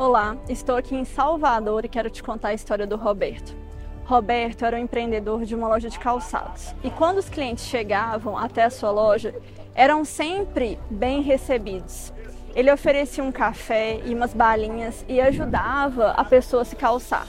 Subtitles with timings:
[0.00, 3.54] Olá, estou aqui em Salvador e quero te contar a história do Roberto.
[4.06, 8.64] Roberto era um empreendedor de uma loja de calçados e quando os clientes chegavam até
[8.64, 9.34] a sua loja,
[9.74, 12.14] eram sempre bem recebidos.
[12.54, 17.26] Ele oferecia um café e umas balinhas e ajudava a pessoa a se calçar.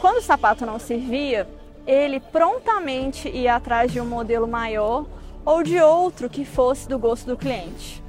[0.00, 1.48] Quando o sapato não servia,
[1.84, 5.06] ele prontamente ia atrás de um modelo maior
[5.44, 8.05] ou de outro que fosse do gosto do cliente.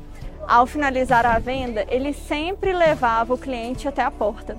[0.47, 4.57] Ao finalizar a venda, ele sempre levava o cliente até a porta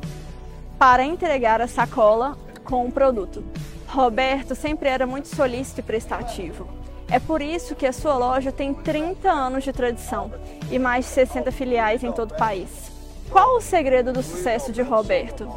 [0.79, 3.43] para entregar a sacola com o produto.
[3.87, 6.69] Roberto sempre era muito solícito e prestativo.
[7.11, 10.31] É por isso que a sua loja tem 30 anos de tradição
[10.71, 12.93] e mais de 60 filiais em todo o país.
[13.31, 15.51] Qual o segredo do sucesso de Roberto?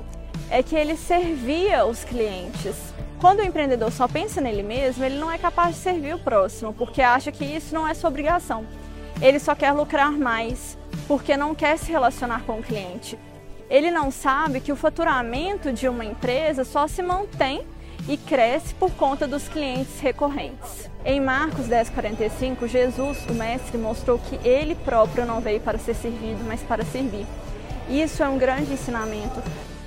[0.50, 2.78] É que ele servia os clientes.
[3.20, 6.74] Quando o empreendedor só pensa nele mesmo, ele não é capaz de servir o próximo,
[6.74, 8.66] porque acha que isso não é sua obrigação
[9.22, 13.18] ele só quer lucrar mais, porque não quer se relacionar com o cliente.
[13.70, 17.62] Ele não sabe que o faturamento de uma empresa só se mantém
[18.08, 20.90] e cresce por conta dos clientes recorrentes.
[21.06, 26.44] Em Marcos 10:45, Jesus, o mestre, mostrou que ele próprio não veio para ser servido,
[26.46, 27.26] mas para servir.
[27.90, 29.42] Isso é um grande ensinamento,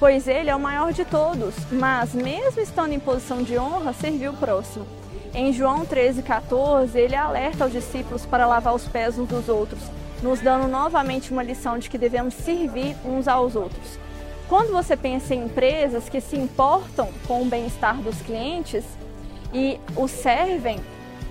[0.05, 4.33] pois ele é o maior de todos, mas mesmo estando em posição de honra, serviu
[4.33, 4.86] o próximo.
[5.33, 9.80] Em João 13,14, ele alerta aos discípulos para lavar os pés uns dos outros,
[10.22, 13.98] nos dando novamente uma lição de que devemos servir uns aos outros.
[14.47, 18.84] Quando você pensa em empresas que se importam com o bem-estar dos clientes
[19.55, 20.80] e os servem,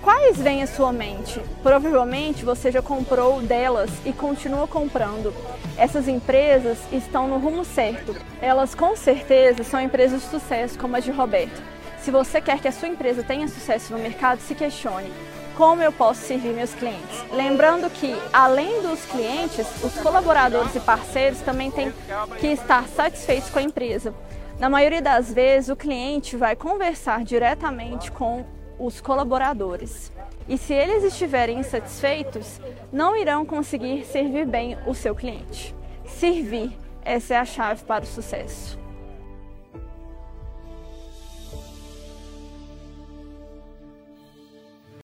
[0.04, 1.40] quais vêm à sua mente?
[1.62, 5.34] Provavelmente você já comprou delas e continua comprando.
[5.78, 8.14] Essas empresas estão no rumo certo.
[8.40, 11.60] Elas com certeza são empresas de sucesso, como a de Roberto.
[11.98, 15.10] Se você quer que a sua empresa tenha sucesso no mercado, se questione
[15.56, 17.24] como eu posso servir meus clientes.
[17.30, 21.92] Lembrando que, além dos clientes, os colaboradores e parceiros também têm
[22.40, 24.12] que estar satisfeitos com a empresa.
[24.58, 28.44] Na maioria das vezes, o cliente vai conversar diretamente com
[28.78, 30.12] os colaboradores.
[30.48, 32.60] E se eles estiverem insatisfeitos,
[32.92, 35.74] não irão conseguir servir bem o seu cliente.
[36.06, 38.83] Servir, essa é a chave para o sucesso.